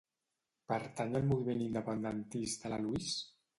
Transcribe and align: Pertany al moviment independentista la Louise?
Pertany 0.73 1.13
al 1.19 1.27
moviment 1.33 1.63
independentista 1.67 2.75
la 2.75 2.83
Louise? 2.89 3.25